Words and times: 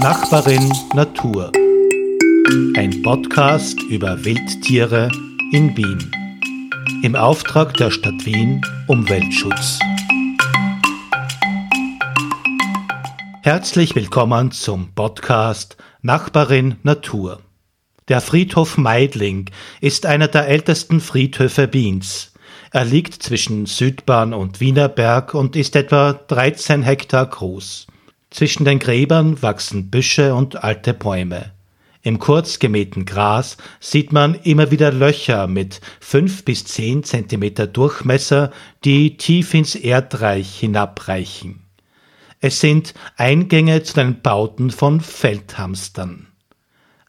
Nachbarin 0.00 0.72
Natur. 0.94 1.52
Ein 2.74 3.02
Podcast 3.02 3.82
über 3.82 4.24
Wildtiere 4.24 5.10
in 5.52 5.76
Wien. 5.76 6.10
Im 7.02 7.14
Auftrag 7.14 7.74
der 7.74 7.90
Stadt 7.90 8.24
Wien 8.24 8.62
Umweltschutz. 8.86 9.78
Herzlich 13.42 13.94
willkommen 13.94 14.52
zum 14.52 14.94
Podcast 14.94 15.76
Nachbarin 16.00 16.76
Natur. 16.82 17.40
Der 18.08 18.22
Friedhof 18.22 18.78
Meidling 18.78 19.50
ist 19.82 20.06
einer 20.06 20.28
der 20.28 20.48
ältesten 20.48 21.00
Friedhöfe 21.00 21.74
Wiens. 21.74 22.32
Er 22.70 22.86
liegt 22.86 23.22
zwischen 23.22 23.66
Südbahn 23.66 24.32
und 24.32 24.60
Wienerberg 24.60 25.34
und 25.34 25.56
ist 25.56 25.76
etwa 25.76 26.14
13 26.14 26.82
Hektar 26.82 27.26
groß. 27.26 27.86
Zwischen 28.30 28.64
den 28.64 28.78
Gräbern 28.78 29.42
wachsen 29.42 29.90
Büsche 29.90 30.34
und 30.34 30.62
alte 30.62 30.94
Bäume. 30.94 31.52
Im 32.02 32.18
kurz 32.18 32.58
gemähten 32.58 33.04
Gras 33.04 33.58
sieht 33.78 34.12
man 34.12 34.34
immer 34.34 34.70
wieder 34.70 34.90
Löcher 34.90 35.46
mit 35.46 35.80
fünf 36.00 36.44
bis 36.44 36.64
zehn 36.64 37.04
Zentimeter 37.04 37.66
Durchmesser, 37.66 38.52
die 38.84 39.18
tief 39.18 39.52
ins 39.52 39.74
Erdreich 39.74 40.60
hinabreichen. 40.60 41.64
Es 42.40 42.60
sind 42.60 42.94
Eingänge 43.16 43.82
zu 43.82 43.94
den 43.94 44.22
Bauten 44.22 44.70
von 44.70 45.02
Feldhamstern. 45.02 46.28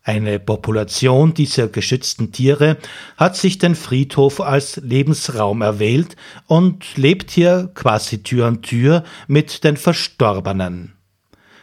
Eine 0.03 0.39
Population 0.39 1.33
dieser 1.33 1.67
geschützten 1.67 2.31
Tiere 2.33 2.77
hat 3.15 3.37
sich 3.37 3.59
den 3.59 3.75
Friedhof 3.75 4.41
als 4.41 4.77
Lebensraum 4.77 5.61
erwählt 5.61 6.17
und 6.47 6.97
lebt 6.97 7.31
hier 7.31 7.69
quasi 7.75 8.23
Tür 8.23 8.47
an 8.47 8.61
Tür 8.61 9.03
mit 9.27 9.63
den 9.63 9.77
Verstorbenen. 9.77 10.95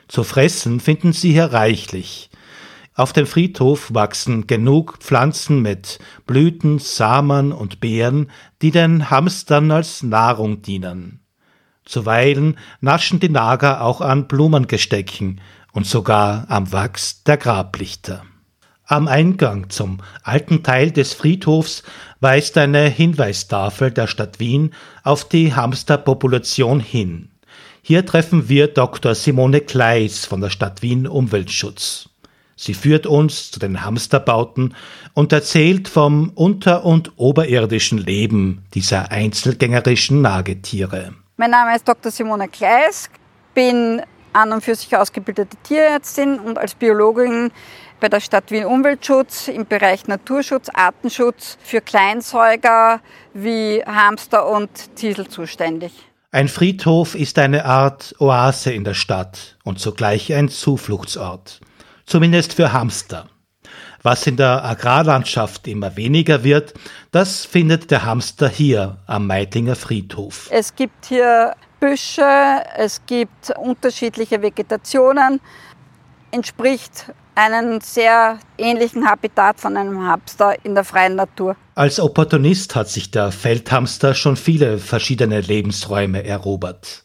Zu 0.09 0.25
fressen 0.25 0.81
finden 0.81 1.12
sie 1.12 1.33
hier 1.33 1.53
reichlich. 1.53 2.31
Auf 2.95 3.12
dem 3.12 3.27
Friedhof 3.27 3.95
wachsen 3.95 4.48
genug 4.48 4.98
Pflanzen 4.98 5.62
mit 5.62 6.00
Blüten, 6.27 6.81
Samen 6.81 7.53
und 7.53 7.78
Beeren, 7.78 8.31
die 8.61 8.73
den 8.73 9.11
Hamstern 9.11 9.70
als 9.70 10.03
Nahrung 10.03 10.62
dienen. 10.62 11.20
Zuweilen 11.84 12.59
naschen 12.81 13.20
die 13.20 13.28
Nager 13.28 13.83
auch 13.83 14.00
an 14.00 14.27
Blumengestecken 14.27 15.41
und 15.73 15.87
sogar 15.87 16.47
am 16.48 16.72
Wachs 16.72 17.22
der 17.22 17.37
Grablichter. 17.37 18.25
Am 18.84 19.06
Eingang 19.06 19.70
zum 19.70 19.98
alten 20.22 20.62
Teil 20.62 20.91
des 20.91 21.12
Friedhofs 21.15 21.83
weist 22.20 22.59
eine 22.59 22.89
Hinweistafel 22.89 23.91
der 23.91 24.06
Stadt 24.06 24.41
Wien 24.41 24.75
auf 25.05 25.28
die 25.28 25.55
Hamsterpopulation 25.55 26.81
hin. 26.81 27.31
Hier 27.89 28.05
treffen 28.05 28.50
wir 28.50 28.69
Dr. 28.69 29.14
Simone 29.14 29.62
Kleis 29.62 30.27
von 30.27 30.42
der 30.42 30.50
Stadt 30.50 30.83
Wien 30.83 31.06
Umweltschutz. 31.06 32.11
Sie 32.55 32.75
führt 32.75 33.06
uns 33.06 33.50
zu 33.50 33.58
den 33.58 33.83
Hamsterbauten 33.83 34.75
und 35.14 35.33
erzählt 35.33 35.89
vom 35.89 36.31
unter- 36.34 36.84
und 36.84 37.12
oberirdischen 37.16 37.97
Leben 37.97 38.62
dieser 38.75 39.11
einzelgängerischen 39.11 40.20
Nagetiere. 40.20 41.14
Mein 41.39 41.50
Name 41.50 41.75
ist 41.75 41.89
Dr. 41.89 42.12
Simone 42.12 42.48
Kleis, 42.48 43.09
bin 43.55 44.03
an 44.34 44.53
und 44.53 44.62
für 44.62 44.75
sich 44.75 44.94
ausgebildete 44.94 45.56
Tierärztin 45.62 46.41
und 46.41 46.59
als 46.59 46.75
Biologin 46.75 47.50
bei 48.00 48.11
der 48.11 48.20
Stadt 48.20 48.50
Wien 48.50 48.66
Umweltschutz 48.66 49.48
im 49.48 49.64
Bereich 49.64 50.06
Naturschutz, 50.06 50.69
Artenschutz 50.75 51.56
für 51.64 51.81
Kleinsäuger 51.81 53.00
wie 53.33 53.83
Hamster 53.86 54.47
und 54.47 54.69
Ziesel 54.94 55.27
zuständig. 55.28 56.08
Ein 56.31 56.48
Friedhof 56.48 57.15
ist 57.15 57.39
eine 57.39 57.65
Art 57.65 58.15
Oase 58.19 58.71
in 58.71 58.84
der 58.84 58.93
Stadt 58.93 59.57
und 59.65 59.81
zugleich 59.81 60.34
ein 60.34 60.51
Zufluchtsort, 60.51 61.61
zumindest 62.05 62.53
für 62.53 62.75
Hamster. 62.75 63.31
Was 64.03 64.27
in 64.27 64.37
der 64.37 64.62
Agrarlandschaft 64.62 65.67
immer 65.67 65.97
weniger 65.97 66.44
wird, 66.44 66.75
das 67.12 67.47
findet 67.47 67.91
der 67.91 68.05
Hamster 68.05 68.47
hier 68.47 68.99
am 69.06 69.27
Meitinger 69.27 69.75
Friedhof. 69.75 70.49
Es 70.50 70.77
gibt 70.77 71.06
hier 71.06 71.55
Büsche, 71.81 72.62
es 72.77 73.00
gibt 73.06 73.56
unterschiedliche 73.56 74.43
Vegetationen, 74.43 75.41
entspricht 76.31 77.06
einen 77.38 77.81
sehr 77.81 78.41
ähnlichen 78.59 79.09
Habitat 79.09 79.60
von 79.60 79.76
einem 79.76 80.04
Hamster 80.04 80.56
in 80.65 80.75
der 80.75 80.82
freien 80.82 81.15
Natur. 81.15 81.56
Als 81.76 82.00
Opportunist 82.00 82.75
hat 82.75 82.88
sich 82.88 83.12
der 83.12 83.31
Feldhamster 83.31 84.15
schon 84.15 84.37
viele 84.37 84.78
verschiedene 84.78 85.41
Lebensräume 85.41 86.25
erobert. 86.25 87.04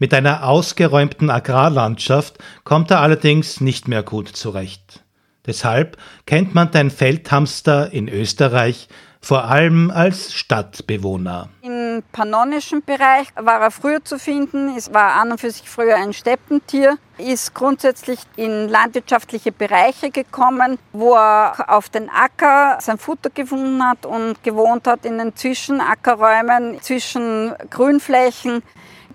Mit 0.00 0.12
einer 0.12 0.48
ausgeräumten 0.48 1.30
Agrarlandschaft 1.30 2.38
kommt 2.64 2.90
er 2.90 3.00
allerdings 3.00 3.60
nicht 3.60 3.86
mehr 3.86 4.02
gut 4.02 4.28
zurecht. 4.28 5.04
Deshalb 5.46 5.96
kennt 6.26 6.54
man 6.54 6.72
den 6.72 6.90
Feldhamster 6.90 7.92
in 7.92 8.08
Österreich 8.08 8.88
vor 9.20 9.44
allem 9.44 9.90
als 9.90 10.32
Stadtbewohner. 10.34 11.50
Im 11.98 12.04
pannonischen 12.12 12.84
Bereich 12.84 13.26
war 13.34 13.60
er 13.60 13.72
früher 13.72 14.04
zu 14.04 14.20
finden. 14.20 14.76
Es 14.76 14.94
war 14.94 15.14
an 15.14 15.32
und 15.32 15.40
für 15.40 15.50
sich 15.50 15.68
früher 15.68 15.96
ein 15.96 16.12
Steppentier, 16.12 16.96
ist 17.16 17.54
grundsätzlich 17.54 18.20
in 18.36 18.68
landwirtschaftliche 18.68 19.50
Bereiche 19.50 20.10
gekommen, 20.12 20.78
wo 20.92 21.14
er 21.14 21.74
auf 21.74 21.88
den 21.88 22.08
Acker 22.08 22.78
sein 22.80 22.98
Futter 22.98 23.30
gefunden 23.30 23.84
hat 23.84 24.06
und 24.06 24.44
gewohnt 24.44 24.86
hat 24.86 25.04
in 25.04 25.18
den 25.18 25.34
Zwischenackerräumen, 25.34 26.80
zwischen 26.82 27.52
Grünflächen. 27.68 28.62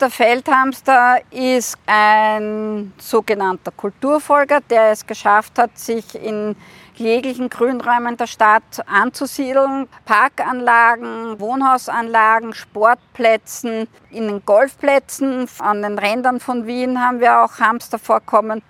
Der 0.04 0.10
Feldhamster 0.10 1.22
ist 1.32 1.78
ein 1.86 2.92
sogenannter 2.98 3.72
Kulturfolger, 3.72 4.60
der 4.70 4.92
es 4.92 5.08
geschafft 5.08 5.58
hat, 5.58 5.80
sich 5.80 6.22
in 6.22 6.58
jeglichen 6.96 7.48
Grünräumen 7.50 8.18
der 8.18 8.28
Stadt 8.28 8.86
anzusiedeln. 8.86 9.88
Parkanlagen, 10.04 11.40
Wohnhausanlagen, 11.40 12.54
Sportplätzen, 12.54 13.88
in 14.12 14.28
den 14.28 14.46
Golfplätzen, 14.46 15.48
an 15.60 15.82
den 15.82 15.98
Rändern 15.98 16.42
von 16.42 16.68
Wien 16.68 17.00
haben 17.00 17.22
wir 17.22 17.42
auch 17.42 17.60
Hamster 17.60 17.98
vorkommen. 17.98 18.62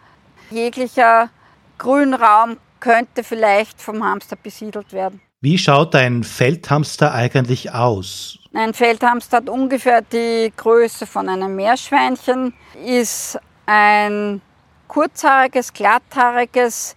Jeglicher 0.51 1.31
Grünraum 1.79 2.57
könnte 2.79 3.23
vielleicht 3.23 3.81
vom 3.81 4.03
Hamster 4.03 4.35
besiedelt 4.35 4.93
werden. 4.93 5.19
Wie 5.43 5.57
schaut 5.57 5.93
ein 5.93 6.23
Feldhamster 6.23 7.13
eigentlich 7.13 7.73
aus? 7.73 8.39
Ein 8.53 8.73
Feldhamster 8.73 9.35
hat 9.35 9.49
ungefähr 9.49 10.01
die 10.01 10.53
Größe 10.55 11.05
von 11.05 11.27
einem 11.27 11.57
Meerschweinchen, 11.57 12.53
ist 12.85 13.37
ein 13.65 14.41
kurzhaariges, 14.87 15.73
glatthaariges 15.73 16.95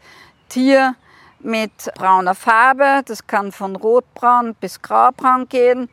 Tier 0.49 0.95
mit 1.41 1.73
brauner 1.97 2.37
Farbe, 2.37 3.03
das 3.05 3.27
kann 3.27 3.51
von 3.51 3.75
rotbraun 3.75 4.55
bis 4.61 4.81
graubraun 4.81 5.49
gehen, 5.49 5.89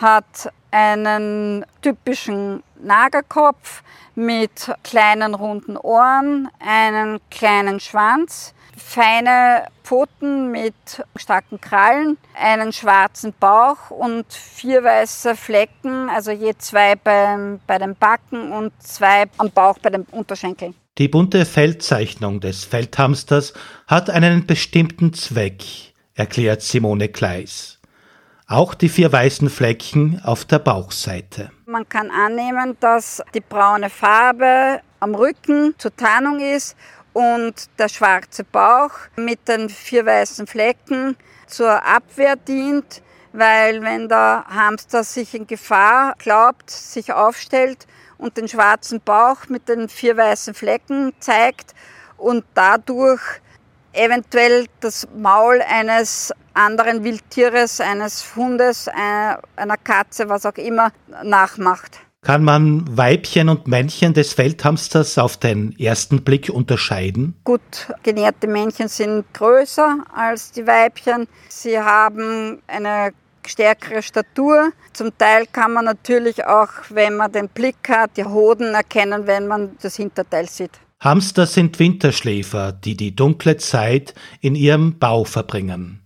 hat 0.00 0.50
einen 0.70 1.66
typischen 1.82 2.62
Nagerkopf 2.80 3.82
mit 4.14 4.72
kleinen 4.82 5.34
runden 5.34 5.76
Ohren, 5.76 6.48
einen 6.58 7.20
kleinen 7.28 7.80
Schwanz, 7.80 8.54
feine 8.78 9.66
Pfoten 9.82 10.50
mit 10.50 10.74
starken 11.16 11.60
Krallen, 11.60 12.16
einen 12.34 12.72
schwarzen 12.72 13.34
Bauch 13.38 13.90
und 13.90 14.32
vier 14.32 14.84
weiße 14.84 15.34
Flecken, 15.36 16.08
also 16.08 16.30
je 16.30 16.54
zwei 16.58 16.96
beim, 16.96 17.60
bei 17.66 17.78
den 17.78 17.94
Backen 17.96 18.52
und 18.52 18.72
zwei 18.82 19.24
am 19.36 19.50
Bauch 19.50 19.78
bei 19.78 19.90
den 19.90 20.02
Unterschenkeln. 20.10 20.74
Die 20.98 21.08
bunte 21.08 21.44
Feldzeichnung 21.44 22.40
des 22.40 22.64
Feldhamsters 22.64 23.52
hat 23.86 24.10
einen 24.10 24.46
bestimmten 24.46 25.12
Zweck, 25.12 25.62
erklärt 26.14 26.62
Simone 26.62 27.08
Kleis. 27.08 27.78
Auch 28.48 28.74
die 28.74 28.88
vier 28.88 29.12
weißen 29.12 29.50
Flecken 29.50 30.20
auf 30.24 30.46
der 30.46 30.58
Bauchseite. 30.58 31.50
Man 31.66 31.88
kann 31.88 32.10
annehmen, 32.10 32.76
dass 32.80 33.22
die 33.34 33.40
braune 33.40 33.90
Farbe 33.90 34.80
am 35.00 35.14
Rücken 35.14 35.74
zur 35.78 35.94
Tarnung 35.94 36.40
ist 36.40 36.74
und 37.18 37.68
der 37.80 37.88
schwarze 37.88 38.44
Bauch 38.44 38.92
mit 39.16 39.48
den 39.48 39.68
vier 39.68 40.06
weißen 40.06 40.46
Flecken 40.46 41.16
zur 41.48 41.84
Abwehr 41.84 42.36
dient, 42.36 43.02
weil 43.32 43.82
wenn 43.82 44.08
der 44.08 44.44
Hamster 44.48 45.02
sich 45.02 45.34
in 45.34 45.48
Gefahr 45.48 46.14
glaubt, 46.18 46.70
sich 46.70 47.12
aufstellt 47.12 47.88
und 48.18 48.36
den 48.36 48.46
schwarzen 48.46 49.00
Bauch 49.00 49.48
mit 49.48 49.68
den 49.68 49.88
vier 49.88 50.16
weißen 50.16 50.54
Flecken 50.54 51.12
zeigt 51.18 51.74
und 52.18 52.44
dadurch 52.54 53.22
eventuell 53.92 54.66
das 54.78 55.08
Maul 55.16 55.60
eines 55.62 56.32
anderen 56.54 57.02
Wildtieres, 57.02 57.80
eines 57.80 58.36
Hundes, 58.36 58.86
einer 58.86 59.76
Katze, 59.82 60.28
was 60.28 60.46
auch 60.46 60.54
immer, 60.54 60.92
nachmacht. 61.24 61.98
Kann 62.20 62.42
man 62.42 62.84
Weibchen 62.96 63.48
und 63.48 63.68
Männchen 63.68 64.12
des 64.12 64.32
Feldhamsters 64.32 65.18
auf 65.18 65.36
den 65.36 65.78
ersten 65.78 66.24
Blick 66.24 66.50
unterscheiden? 66.50 67.36
Gut 67.44 67.88
genährte 68.02 68.48
Männchen 68.48 68.88
sind 68.88 69.24
größer 69.32 70.04
als 70.12 70.50
die 70.50 70.66
Weibchen. 70.66 71.28
Sie 71.48 71.78
haben 71.78 72.60
eine 72.66 73.12
stärkere 73.46 74.02
Statur. 74.02 74.72
Zum 74.92 75.16
Teil 75.16 75.46
kann 75.46 75.72
man 75.72 75.84
natürlich 75.84 76.44
auch, 76.44 76.68
wenn 76.90 77.16
man 77.16 77.30
den 77.30 77.48
Blick 77.48 77.88
hat, 77.88 78.16
die 78.16 78.24
Hoden 78.24 78.74
erkennen, 78.74 79.26
wenn 79.26 79.46
man 79.46 79.76
das 79.80 79.96
Hinterteil 79.96 80.48
sieht. 80.48 80.72
Hamster 81.00 81.46
sind 81.46 81.78
Winterschläfer, 81.78 82.72
die 82.72 82.96
die 82.96 83.14
dunkle 83.14 83.56
Zeit 83.58 84.14
in 84.40 84.56
ihrem 84.56 84.98
Bau 84.98 85.22
verbringen. 85.22 86.00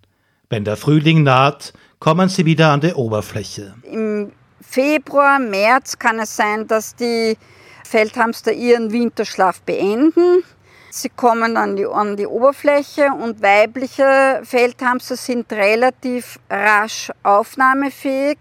Wenn 0.51 0.65
der 0.65 0.77
Frühling 0.77 1.23
naht, 1.23 1.73
kommen 1.99 2.29
sie 2.29 2.45
wieder 2.45 2.71
an 2.71 2.83
die 2.83 2.93
Oberfläche. 2.93 3.75
Im 3.91 4.33
Februar, 4.63 5.39
März 5.39 5.99
kann 5.99 6.19
es 6.19 6.37
sein, 6.37 6.67
dass 6.67 6.95
die 6.95 7.37
Feldhamster 7.85 8.53
ihren 8.53 8.93
Winterschlaf 8.93 9.61
beenden. 9.63 10.45
Sie 10.91 11.09
kommen 11.09 11.57
an 11.57 11.77
die, 11.77 11.87
an 11.87 12.17
die 12.17 12.27
Oberfläche 12.27 13.13
und 13.13 13.43
weibliche 13.43 14.43
Feldhamster 14.45 15.17
sind 15.17 15.51
relativ 15.53 16.39
rasch 16.51 17.11
aufnahmefähig 17.23 18.39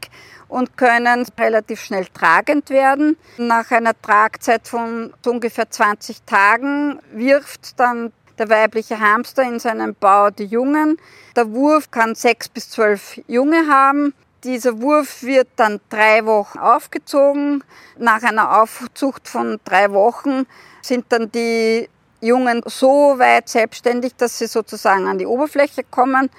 und 0.50 0.76
können 0.76 1.26
relativ 1.40 1.82
schnell 1.82 2.08
tragend 2.08 2.70
werden. 2.70 3.18
Nach 3.38 3.72
einer 3.72 4.00
Tragzeit 4.02 4.68
von 4.68 5.14
ungefähr 5.26 5.70
20 5.70 6.24
Tagen 6.24 7.00
wirft 7.14 7.80
dann 7.80 8.12
der 8.38 8.50
weibliche 8.50 9.00
Hamster 9.00 9.44
in 9.44 9.60
seinem 9.60 9.96
Bau 9.96 10.30
die 10.30 10.46
Jungen. 10.46 10.98
Der 11.36 11.52
Wurf 11.54 11.90
kann 11.90 12.16
sechs 12.16 12.50
bis 12.50 12.70
zwölf 12.70 13.20
Junge 13.28 13.68
haben. 13.70 14.14
Dieser 14.44 14.82
Wurf 14.82 15.22
wird 15.22 15.50
dann 15.56 15.80
drei 15.90 16.26
Wochen 16.26 16.58
aufgezogen. 16.58 17.64
Nach 18.00 18.24
einer 18.24 18.60
Aufzucht 18.60 19.30
von 19.30 19.60
drei 19.66 19.92
Wochen 19.92 20.48
sind 20.82 21.06
dann 21.10 21.32
die 21.32 21.88
Jungen 22.22 22.64
so 22.66 23.20
weit 23.20 23.50
selbstständig, 23.50 24.16
dass 24.16 24.40
sie 24.40 24.48
sozusagen 24.48 25.08
an 25.08 25.20
die 25.20 25.28
Oberfläche 25.28 25.84
kommen. 25.84 26.32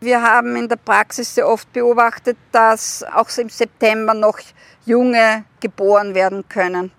Wir 0.00 0.20
haben 0.20 0.56
in 0.56 0.68
der 0.68 0.76
Praxis 0.76 1.32
sehr 1.32 1.48
oft 1.48 1.72
beobachtet, 1.72 2.36
dass 2.50 3.04
auch 3.04 3.28
im 3.38 3.50
September 3.50 4.14
noch 4.14 4.40
Junge 4.84 5.44
geboren 5.60 6.16
werden 6.16 6.48
können. 6.48 6.90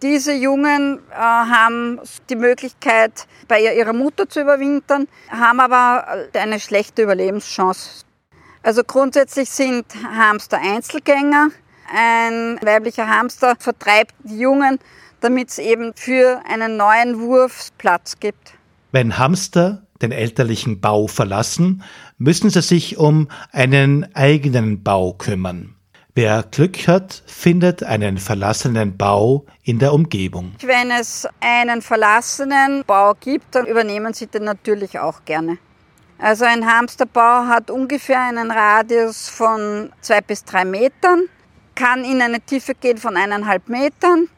Diese 0.00 0.32
Jungen 0.32 1.00
äh, 1.10 1.16
haben 1.16 2.00
die 2.30 2.36
Möglichkeit, 2.36 3.26
bei 3.48 3.74
ihrer 3.74 3.92
Mutter 3.94 4.28
zu 4.28 4.42
überwintern, 4.42 5.08
haben 5.28 5.58
aber 5.58 6.28
eine 6.34 6.60
schlechte 6.60 7.02
Überlebenschance. 7.02 8.05
Also 8.66 8.82
grundsätzlich 8.82 9.48
sind 9.48 9.84
Hamster 10.02 10.58
Einzelgänger. 10.60 11.50
Ein 11.88 12.58
weiblicher 12.62 13.08
Hamster 13.08 13.54
vertreibt 13.60 14.12
die 14.24 14.40
Jungen, 14.40 14.80
damit 15.20 15.50
es 15.50 15.58
eben 15.60 15.92
für 15.94 16.42
einen 16.50 16.76
neuen 16.76 17.20
Wurf 17.20 17.68
Platz 17.78 18.18
gibt. 18.18 18.54
Wenn 18.90 19.18
Hamster 19.18 19.86
den 20.02 20.10
elterlichen 20.10 20.80
Bau 20.80 21.06
verlassen, 21.06 21.84
müssen 22.18 22.50
sie 22.50 22.60
sich 22.60 22.96
um 22.96 23.28
einen 23.52 24.12
eigenen 24.16 24.82
Bau 24.82 25.12
kümmern. 25.12 25.76
Wer 26.16 26.42
Glück 26.42 26.88
hat, 26.88 27.22
findet 27.24 27.84
einen 27.84 28.18
verlassenen 28.18 28.96
Bau 28.96 29.46
in 29.62 29.78
der 29.78 29.92
Umgebung. 29.92 30.56
Wenn 30.62 30.90
es 30.90 31.28
einen 31.38 31.82
verlassenen 31.82 32.82
Bau 32.84 33.14
gibt, 33.20 33.54
dann 33.54 33.66
übernehmen 33.66 34.12
sie 34.12 34.26
den 34.26 34.42
natürlich 34.42 34.98
auch 34.98 35.24
gerne. 35.24 35.58
Also 36.18 36.46
ein 36.46 36.64
Hamsterbau 36.66 37.46
hat 37.46 37.70
ungefähr 37.70 38.20
einen 38.20 38.50
Radius 38.50 39.28
von 39.28 39.92
zwei 40.00 40.20
bis 40.22 40.44
drei 40.44 40.64
Metern, 40.64 41.24
kann 41.74 42.04
in 42.04 42.22
eine 42.22 42.40
Tiefe 42.40 42.74
gehen 42.74 42.96
von 42.96 43.16
eineinhalb 43.16 43.68
Metern, 43.68 44.28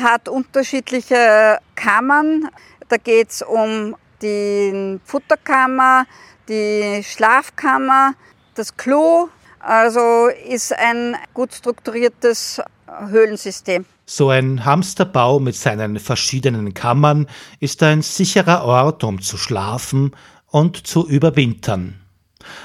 hat 0.00 0.28
unterschiedliche 0.28 1.58
Kammern. 1.74 2.48
Da 2.88 2.98
geht 2.98 3.30
es 3.30 3.42
um 3.42 3.96
die 4.20 5.00
Futterkammer, 5.04 6.04
die 6.48 7.02
Schlafkammer, 7.02 8.12
das 8.54 8.76
Klo. 8.76 9.28
Also 9.58 10.28
ist 10.48 10.76
ein 10.76 11.16
gut 11.32 11.54
strukturiertes 11.54 12.60
Höhlensystem. 13.08 13.86
So 14.04 14.28
ein 14.28 14.64
Hamsterbau 14.66 15.38
mit 15.38 15.54
seinen 15.54 15.98
verschiedenen 15.98 16.74
Kammern 16.74 17.26
ist 17.60 17.82
ein 17.82 18.02
sicherer 18.02 18.64
Ort, 18.64 19.04
um 19.04 19.22
zu 19.22 19.38
schlafen 19.38 20.14
und 20.52 20.86
zu 20.86 21.08
überwintern. 21.08 21.94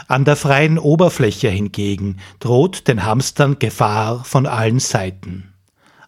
An 0.08 0.26
der 0.26 0.36
freien 0.36 0.78
Oberfläche 0.78 1.50
hingegen 1.50 2.18
droht 2.40 2.88
den 2.88 3.04
Hamstern 3.04 3.58
Gefahr 3.60 4.24
von 4.24 4.46
allen 4.46 4.80
Seiten. 4.80 5.54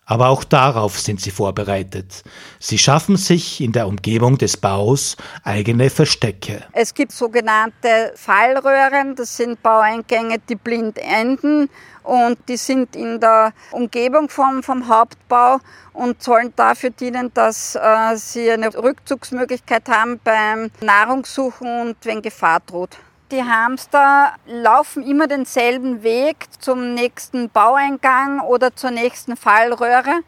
Aber 0.10 0.30
auch 0.30 0.44
darauf 0.44 1.00
sind 1.00 1.22
sie 1.22 1.30
vorbereitet. 1.30 2.24
Sie 2.58 2.80
schaffen 2.80 3.16
sich 3.16 3.62
in 3.62 3.74
der 3.74 3.88
Umgebung 3.88 4.40
des 4.40 4.58
Baus 4.58 5.16
eigene 5.44 5.92
Verstecke. 5.92 6.64
Es 6.72 6.96
gibt 6.96 7.12
sogenannte 7.12 8.14
Fallröhren, 8.16 9.16
das 9.16 9.38
sind 9.38 9.62
Baueingänge, 9.62 10.40
die 10.50 10.56
blind 10.56 10.98
enden 10.98 11.70
und 12.02 12.40
die 12.48 12.58
sind 12.58 12.96
in 12.96 13.20
der 13.20 13.54
Umgebung 13.70 14.30
vom, 14.30 14.64
vom 14.64 14.88
Hauptbau 14.88 15.60
und 15.94 16.24
sollen 16.24 16.54
dafür 16.56 16.90
dienen, 16.90 17.32
dass 17.36 17.76
äh, 17.76 18.16
sie 18.16 18.50
eine 18.50 18.74
Rückzugsmöglichkeit 18.74 19.88
haben 19.90 20.20
beim 20.24 20.72
Nahrungssuchen 20.82 21.82
und 21.82 21.98
wenn 22.02 22.24
Gefahr 22.24 22.62
droht. 22.66 22.98
Die 23.31 23.44
Hamster 23.44 24.34
laufen 24.48 25.04
immer 25.04 25.28
denselben 25.28 26.02
Weg 26.02 26.48
zum 26.60 26.96
nächsten 26.96 27.50
Baueingang 27.50 28.40
oder 28.40 28.76
zur 28.76 28.90
nächsten 28.90 29.38
Fallröhre. 29.38 30.22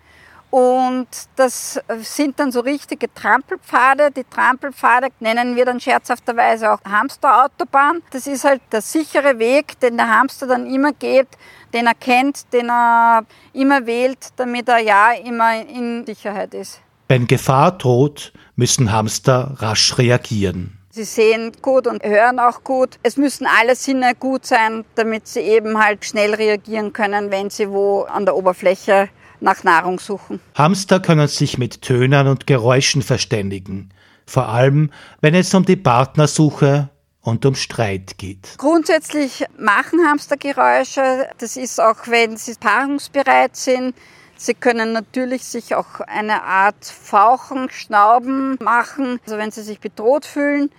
Und 0.51 1.07
das 1.38 1.80
sind 2.01 2.39
dann 2.39 2.51
so 2.51 2.59
richtige 2.59 3.12
Trampelpfade. 3.12 4.12
Die 4.12 4.25
Trampelpfade 4.25 5.07
nennen 5.19 5.56
wir 5.56 5.65
dann 5.65 5.80
scherzhafterweise 5.80 6.71
auch 6.71 6.80
Hamsterautobahn. 6.83 8.03
Das 8.12 8.27
ist 8.27 8.44
halt 8.44 8.62
der 8.71 8.81
sichere 8.81 9.39
Weg, 9.39 9.80
den 9.80 9.98
der 9.98 10.09
Hamster 10.09 10.45
dann 10.45 10.68
immer 10.68 10.92
geht, 10.92 11.30
den 11.74 11.88
er 11.88 11.95
kennt, 11.95 12.53
den 12.53 12.69
er 12.69 13.24
immer 13.53 13.86
wählt, 13.88 14.27
damit 14.36 14.68
er 14.68 14.80
ja 14.80 15.13
immer 15.13 15.59
in 15.62 16.06
Sicherheit 16.06 16.53
ist. 16.53 16.81
Wenn 17.07 17.27
Gefahr 17.27 17.71
droht, 17.71 18.33
müssen 18.56 18.92
Hamster 18.92 19.56
rasch 19.57 19.98
reagieren. 19.98 20.81
Sie 20.93 21.05
sehen 21.05 21.53
gut 21.61 21.88
und 21.88 22.03
hören 22.03 22.38
auch 22.39 22.65
gut. 22.65 22.99
Es 23.01 23.15
müssen 23.15 23.47
alle 23.47 23.77
Sinne 23.77 24.13
gut 24.13 24.45
sein, 24.45 24.83
damit 24.95 25.25
sie 25.25 25.39
eben 25.39 25.81
halt 25.81 26.03
schnell 26.03 26.33
reagieren 26.33 26.91
können, 26.91 27.31
wenn 27.31 27.49
sie 27.49 27.69
wo 27.69 28.01
an 28.01 28.25
der 28.25 28.35
Oberfläche 28.35 29.07
nach 29.39 29.63
Nahrung 29.63 29.99
suchen. 29.99 30.41
Hamster 30.55 30.99
können 30.99 31.29
sich 31.29 31.57
mit 31.57 31.81
Tönern 31.81 32.27
und 32.27 32.45
Geräuschen 32.45 33.01
verständigen, 33.01 33.89
vor 34.25 34.49
allem 34.49 34.91
wenn 35.21 35.33
es 35.33 35.53
um 35.53 35.63
die 35.63 35.77
Partnersuche 35.77 36.89
und 37.21 37.45
um 37.45 37.55
Streit 37.55 38.17
geht. 38.17 38.55
Grundsätzlich 38.57 39.45
machen 39.57 39.99
Hamster 40.05 40.35
Geräusche. 40.35 41.29
Das 41.38 41.55
ist 41.55 41.79
auch, 41.79 42.07
wenn 42.07 42.35
sie 42.35 42.55
paarungsbereit 42.55 43.55
sind. 43.55 43.95
Sie 44.43 44.55
können 44.55 44.91
natürlich 44.91 45.45
sich 45.45 45.75
auch 45.75 46.00
eine 46.00 46.41
Art 46.41 46.83
Fauchen, 46.83 47.69
Schnauben 47.69 48.57
machen, 48.60 49.19
also 49.24 49.38
wenn 49.38 49.51
sie 49.51 49.62
sich 49.62 49.79
bedroht 49.79 50.25
fühlen. 50.25 50.71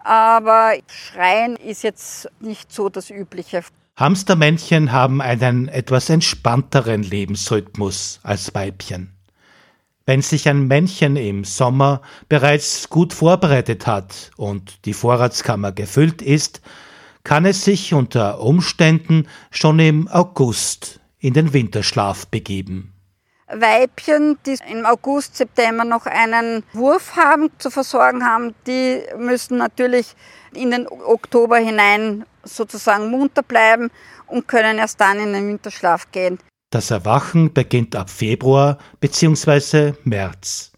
Aber 0.00 0.74
Schreien 0.86 1.56
ist 1.56 1.82
jetzt 1.82 2.28
nicht 2.40 2.70
so 2.70 2.90
das 2.90 3.08
Übliche. 3.08 3.62
Hamstermännchen 3.96 4.92
haben 4.92 5.22
einen 5.22 5.68
etwas 5.68 6.10
entspannteren 6.10 7.02
Lebensrhythmus 7.02 8.20
als 8.22 8.54
Weibchen. 8.54 9.16
Wenn 10.04 10.20
sich 10.20 10.46
ein 10.46 10.66
Männchen 10.66 11.16
im 11.16 11.44
Sommer 11.44 12.02
bereits 12.28 12.90
gut 12.90 13.14
vorbereitet 13.14 13.86
hat 13.86 14.30
und 14.36 14.84
die 14.84 14.92
Vorratskammer 14.92 15.72
gefüllt 15.72 16.20
ist, 16.20 16.60
kann 17.24 17.46
es 17.46 17.64
sich 17.64 17.94
unter 17.94 18.40
Umständen 18.40 19.26
schon 19.50 19.78
im 19.78 20.06
August 20.06 21.00
in 21.18 21.32
den 21.32 21.54
Winterschlaf 21.54 22.26
begeben. 22.26 22.92
Weibchen, 23.48 24.38
die 24.44 24.56
im 24.68 24.84
August, 24.84 25.36
September 25.36 25.84
noch 25.84 26.06
einen 26.06 26.64
Wurf 26.72 27.16
haben, 27.16 27.50
zu 27.58 27.70
versorgen 27.70 28.24
haben, 28.24 28.54
die 28.66 29.02
müssen 29.16 29.58
natürlich 29.58 30.14
in 30.52 30.72
den 30.72 30.88
Oktober 30.88 31.58
hinein 31.58 32.24
sozusagen 32.42 33.10
munter 33.10 33.42
bleiben 33.42 33.90
und 34.26 34.48
können 34.48 34.78
erst 34.78 35.00
dann 35.00 35.18
in 35.18 35.32
den 35.32 35.48
Winterschlaf 35.48 36.10
gehen. 36.10 36.38
Das 36.70 36.90
Erwachen 36.90 37.52
beginnt 37.52 37.94
ab 37.94 38.10
Februar 38.10 38.78
bzw. 39.00 39.92
März. 40.02 40.72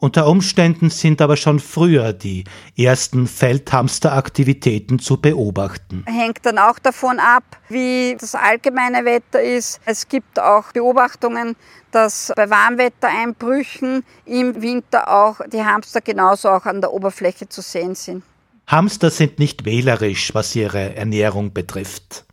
Unter 0.00 0.28
Umständen 0.28 0.88
sind 0.88 1.20
aber 1.20 1.36
schon 1.36 1.60
früher 1.60 2.14
die 2.14 2.44
ersten 2.74 3.26
Feldhamsteraktivitäten 3.26 4.98
zu 4.98 5.20
beobachten. 5.20 6.04
Hängt 6.06 6.38
dann 6.46 6.56
auch 6.56 6.78
davon 6.78 7.18
ab, 7.18 7.44
wie 7.68 8.16
das 8.18 8.34
allgemeine 8.34 9.04
Wetter 9.04 9.42
ist. 9.42 9.78
Es 9.84 10.08
gibt 10.08 10.40
auch 10.40 10.72
Beobachtungen, 10.72 11.54
dass 11.90 12.32
bei 12.34 12.48
Warmwettereinbrüchen 12.48 14.02
im 14.24 14.62
Winter 14.62 15.06
auch 15.06 15.42
die 15.52 15.62
Hamster 15.62 16.00
genauso 16.00 16.48
auch 16.48 16.64
an 16.64 16.80
der 16.80 16.94
Oberfläche 16.94 17.50
zu 17.50 17.60
sehen 17.60 17.94
sind. 17.94 18.22
Hamster 18.68 19.10
sind 19.10 19.38
nicht 19.38 19.66
wählerisch, 19.66 20.32
was 20.32 20.56
ihre 20.56 20.96
Ernährung 20.96 21.52
betrifft. 21.52 22.24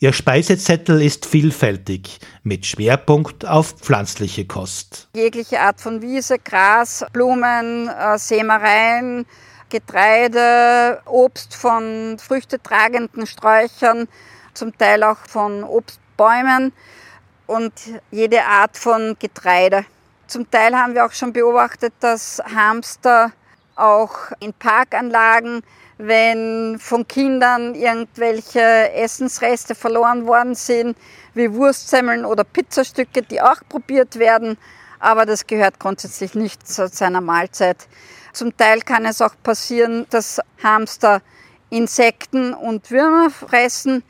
Ihr 0.00 0.12
Speisezettel 0.12 1.02
ist 1.02 1.26
vielfältig, 1.26 2.20
mit 2.44 2.66
Schwerpunkt 2.66 3.44
auf 3.44 3.72
pflanzliche 3.72 4.46
Kost. 4.46 5.08
Jegliche 5.16 5.58
Art 5.58 5.80
von 5.80 6.00
Wiese, 6.00 6.38
Gras, 6.38 7.04
Blumen, 7.12 7.88
äh, 7.88 8.16
Sämereien, 8.16 9.26
Getreide, 9.68 11.02
Obst 11.04 11.52
von 11.56 12.16
früchtetragenden 12.16 13.26
Sträuchern, 13.26 14.06
zum 14.54 14.78
Teil 14.78 15.02
auch 15.02 15.18
von 15.26 15.64
Obstbäumen 15.64 16.72
und 17.48 17.72
jede 18.12 18.44
Art 18.44 18.76
von 18.76 19.16
Getreide. 19.18 19.84
Zum 20.28 20.48
Teil 20.48 20.76
haben 20.76 20.94
wir 20.94 21.06
auch 21.06 21.12
schon 21.12 21.32
beobachtet, 21.32 21.94
dass 21.98 22.40
Hamster 22.54 23.32
auch 23.74 24.30
in 24.38 24.52
Parkanlagen, 24.52 25.64
wenn 25.98 26.78
von 26.78 27.06
Kindern 27.06 27.74
irgendwelche 27.74 28.92
Essensreste 28.92 29.74
verloren 29.74 30.26
worden 30.26 30.54
sind, 30.54 30.96
wie 31.34 31.52
Wurstsemmeln 31.52 32.24
oder 32.24 32.44
Pizzastücke, 32.44 33.22
die 33.22 33.40
auch 33.40 33.60
probiert 33.68 34.18
werden, 34.18 34.56
aber 35.00 35.26
das 35.26 35.46
gehört 35.46 35.78
grundsätzlich 35.78 36.34
nicht 36.34 36.66
zu 36.66 36.88
seiner 36.88 37.20
Mahlzeit. 37.20 37.88
Zum 38.32 38.56
Teil 38.56 38.80
kann 38.82 39.04
es 39.04 39.20
auch 39.20 39.34
passieren, 39.42 40.06
dass 40.10 40.40
Hamster 40.62 41.20
Insekten 41.70 42.54
und 42.54 42.90
Würmer 42.90 43.30
fressen, 43.30 44.02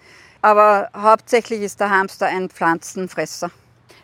aber 0.42 0.90
hauptsächlich 0.94 1.62
ist 1.62 1.80
der 1.80 1.90
Hamster 1.90 2.26
ein 2.26 2.50
Pflanzenfresser. 2.50 3.50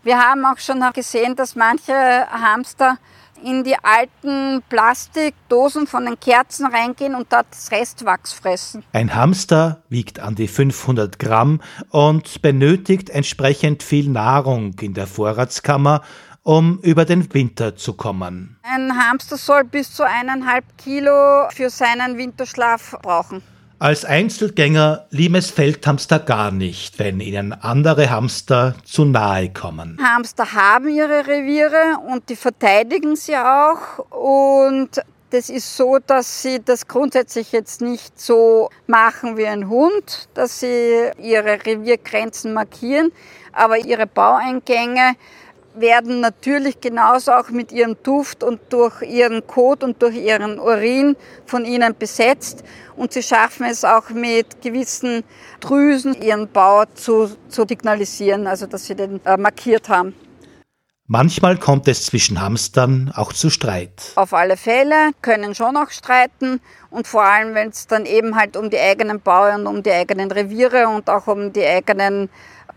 Wir 0.02 0.18
haben 0.18 0.44
auch 0.44 0.58
schon 0.58 0.84
gesehen, 0.92 1.36
dass 1.36 1.54
manche 1.54 1.94
Hamster 1.94 2.98
in 3.44 3.62
die 3.62 3.76
alten 3.82 4.62
Plastikdosen 4.68 5.86
von 5.86 6.06
den 6.06 6.18
Kerzen 6.18 6.66
reingehen 6.66 7.14
und 7.14 7.32
dort 7.32 7.46
das 7.50 7.70
Restwachs 7.70 8.32
fressen. 8.32 8.82
Ein 8.92 9.14
Hamster 9.14 9.82
wiegt 9.88 10.18
an 10.18 10.34
die 10.34 10.48
500 10.48 11.18
Gramm 11.18 11.60
und 11.90 12.40
benötigt 12.42 13.10
entsprechend 13.10 13.82
viel 13.82 14.08
Nahrung 14.08 14.74
in 14.80 14.94
der 14.94 15.06
Vorratskammer, 15.06 16.02
um 16.42 16.78
über 16.80 17.04
den 17.04 17.32
Winter 17.32 17.76
zu 17.76 17.94
kommen. 17.94 18.58
Ein 18.62 18.96
Hamster 18.96 19.36
soll 19.36 19.64
bis 19.64 19.92
zu 19.92 20.04
eineinhalb 20.04 20.64
Kilo 20.78 21.48
für 21.50 21.70
seinen 21.70 22.18
Winterschlaf 22.18 22.96
brauchen. 23.02 23.42
Als 23.78 24.04
Einzelgänger 24.04 25.06
lieben 25.10 25.34
es 25.34 25.50
Feldhamster 25.50 26.20
gar 26.20 26.50
nicht, 26.50 26.98
wenn 26.98 27.20
ihnen 27.20 27.52
andere 27.52 28.08
Hamster 28.08 28.76
zu 28.84 29.04
nahe 29.04 29.52
kommen. 29.52 29.98
Hamster 30.02 30.52
haben 30.52 30.88
ihre 30.88 31.26
Reviere 31.26 31.98
und 32.08 32.28
die 32.28 32.36
verteidigen 32.36 33.16
sie 33.16 33.36
auch. 33.36 33.98
Und 34.10 35.00
das 35.30 35.50
ist 35.50 35.76
so, 35.76 35.98
dass 35.98 36.42
sie 36.42 36.60
das 36.64 36.86
grundsätzlich 36.86 37.50
jetzt 37.50 37.80
nicht 37.80 38.20
so 38.20 38.70
machen 38.86 39.36
wie 39.36 39.46
ein 39.46 39.68
Hund, 39.68 40.28
dass 40.34 40.60
sie 40.60 41.10
ihre 41.20 41.66
Reviergrenzen 41.66 42.54
markieren, 42.54 43.10
aber 43.52 43.78
ihre 43.78 44.06
Baueingänge 44.06 45.16
werden 45.74 46.20
natürlich 46.20 46.80
genauso 46.80 47.32
auch 47.32 47.50
mit 47.50 47.72
ihrem 47.72 47.96
Duft 48.02 48.42
und 48.42 48.60
durch 48.70 49.02
ihren 49.02 49.46
Kot 49.46 49.82
und 49.82 50.00
durch 50.02 50.16
ihren 50.16 50.58
Urin 50.58 51.16
von 51.46 51.64
ihnen 51.64 51.94
besetzt. 51.98 52.64
Und 52.96 53.12
sie 53.12 53.22
schaffen 53.22 53.66
es 53.66 53.84
auch 53.84 54.10
mit 54.10 54.62
gewissen 54.62 55.24
Drüsen 55.60 56.20
ihren 56.22 56.48
Bau 56.48 56.84
zu, 56.94 57.36
zu 57.48 57.64
signalisieren, 57.68 58.46
also 58.46 58.66
dass 58.66 58.86
sie 58.86 58.94
den 58.94 59.24
äh, 59.24 59.36
markiert 59.36 59.88
haben. 59.88 60.14
Manchmal 61.06 61.58
kommt 61.58 61.86
es 61.86 62.06
zwischen 62.06 62.40
Hamstern 62.40 63.12
auch 63.14 63.34
zu 63.34 63.50
Streit. 63.50 64.12
Auf 64.14 64.32
alle 64.32 64.56
Fälle 64.56 65.10
können 65.20 65.54
schon 65.54 65.76
auch 65.76 65.90
streiten 65.90 66.60
und 66.88 67.06
vor 67.06 67.24
allem, 67.24 67.54
wenn 67.54 67.68
es 67.68 67.86
dann 67.86 68.06
eben 68.06 68.36
halt 68.36 68.56
um 68.56 68.70
die 68.70 68.78
eigenen 68.78 69.20
Bauern, 69.20 69.66
um 69.66 69.82
die 69.82 69.92
eigenen 69.92 70.30
Reviere 70.30 70.88
und 70.88 71.10
auch 71.10 71.26
um 71.26 71.52
die 71.52 71.66
eigenen 71.66 72.30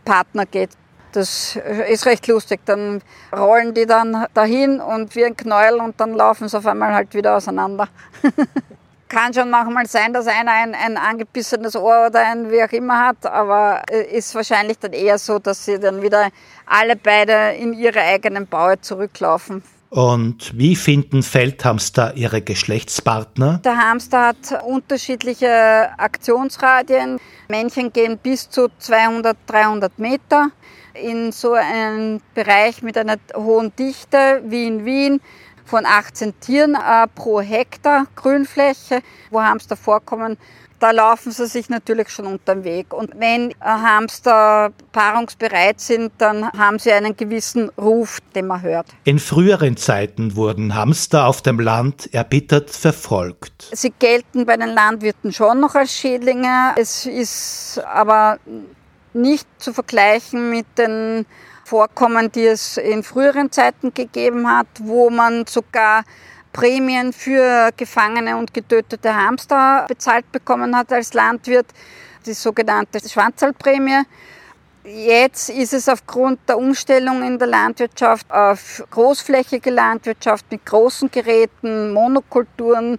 Partner 0.04 0.46
geht. 0.46 0.72
Das 1.18 1.58
ist 1.90 2.06
recht 2.06 2.28
lustig. 2.28 2.60
Dann 2.66 3.02
rollen 3.36 3.74
die 3.74 3.88
dann 3.88 4.28
dahin 4.36 4.80
und 4.80 5.16
wie 5.16 5.26
ein 5.26 5.36
Knäuel 5.36 5.80
und 5.80 6.00
dann 6.00 6.14
laufen 6.14 6.48
sie 6.48 6.56
auf 6.56 6.68
einmal 6.68 6.94
halt 6.94 7.16
wieder 7.16 7.36
auseinander. 7.36 7.88
Kann 9.10 9.34
schon 9.34 9.50
manchmal 9.50 9.88
sein, 9.88 10.14
dass 10.14 10.28
einer 10.28 10.52
ein, 10.52 10.76
ein 10.76 10.96
angebissenes 10.96 11.76
Ohr 11.76 12.06
oder 12.08 12.20
ein 12.20 12.52
wie 12.52 12.64
auch 12.64 12.72
immer 12.72 13.08
hat, 13.08 13.26
aber 13.26 13.82
ist 14.12 14.36
wahrscheinlich 14.36 14.78
dann 14.78 14.94
eher 14.94 15.18
so, 15.18 15.40
dass 15.40 15.66
sie 15.66 15.80
dann 15.80 16.04
wieder 16.04 16.28
alle 16.68 16.96
beide 16.96 17.56
in 17.58 17.74
ihre 17.74 18.02
eigenen 18.02 18.46
Baue 18.46 18.80
zurücklaufen. 18.80 19.64
Und 19.90 20.58
wie 20.58 20.76
finden 20.76 21.24
Feldhamster 21.24 22.14
ihre 22.16 22.42
Geschlechtspartner? 22.42 23.62
Der 23.64 23.78
Hamster 23.78 24.28
hat 24.28 24.64
unterschiedliche 24.66 25.90
Aktionsradien. 25.98 27.20
Männchen 27.48 27.94
gehen 27.94 28.18
bis 28.18 28.50
zu 28.50 28.68
200, 28.80 29.38
300 29.48 29.98
Meter 29.98 30.50
in 30.94 31.32
so 31.32 31.54
einem 31.54 32.20
Bereich 32.34 32.82
mit 32.82 32.98
einer 32.98 33.18
hohen 33.36 33.74
Dichte 33.76 34.42
wie 34.46 34.68
in 34.68 34.84
Wien 34.84 35.22
von 35.64 35.86
18 35.86 36.40
Tieren 36.40 36.76
äh, 36.76 37.08
pro 37.14 37.42
Hektar 37.42 38.08
Grünfläche, 38.16 39.02
wo 39.30 39.42
Hamster 39.42 39.76
vorkommen. 39.76 40.38
Da 40.80 40.92
laufen 40.92 41.32
sie 41.32 41.48
sich 41.48 41.70
natürlich 41.70 42.10
schon 42.10 42.28
unter 42.28 42.54
den 42.54 42.64
Weg. 42.64 42.94
Und 42.94 43.12
wenn 43.20 43.54
Hamster 43.62 44.72
paarungsbereit 44.92 45.80
sind, 45.80 46.12
dann 46.20 46.52
haben 46.52 46.78
sie 46.78 46.92
einen 46.92 47.18
gewissen 47.18 47.70
Ruf, 47.78 48.20
den 48.36 48.48
man 48.48 48.62
hört. 48.62 48.88
In 49.04 49.18
früheren 49.18 49.76
Zeiten 49.76 50.36
wurden 50.36 50.76
Hamster 50.76 51.26
auf 51.26 51.42
dem 51.42 51.60
Land 51.60 52.14
erbittert 52.14 52.70
verfolgt. 52.70 53.70
Sie 53.74 53.92
gelten 53.98 54.46
bei 54.46 54.56
den 54.58 54.70
Landwirten 54.70 55.34
schon 55.34 55.60
noch 55.60 55.74
als 55.74 55.94
Schädlinge. 55.94 56.74
Es 56.76 57.06
ist 57.06 57.82
aber 57.92 58.38
nicht 59.14 59.48
zu 59.58 59.74
vergleichen 59.74 60.52
mit 60.52 60.66
den 60.78 61.26
Vorkommen, 61.66 62.32
die 62.32 62.46
es 62.46 62.78
in 62.78 63.04
früheren 63.04 63.52
Zeiten 63.52 63.94
gegeben 63.94 64.48
hat, 64.50 64.68
wo 64.80 65.10
man 65.10 65.46
sogar 65.48 66.04
Prämien 66.58 67.14
für 67.14 67.70
gefangene 67.78 68.36
und 68.36 68.52
getötete 68.52 69.16
Hamster 69.16 69.86
bezahlt 69.88 70.32
bekommen 70.32 70.76
hat 70.76 70.92
als 70.92 71.14
Landwirt, 71.14 71.68
die 72.26 72.34
sogenannte 72.34 73.00
Schwanzalprämie. 73.08 74.02
Jetzt 74.84 75.52
ist 75.52 75.74
es 75.74 75.88
aufgrund 75.88 76.40
der 76.50 76.58
Umstellung 76.58 77.22
in 77.22 77.38
der 77.38 77.48
Landwirtschaft 77.48 78.32
auf 78.32 78.84
großflächige 78.90 79.70
Landwirtschaft 79.70 80.46
mit 80.50 80.66
großen 80.66 81.12
Geräten, 81.12 81.94
Monokulturen, 81.94 82.98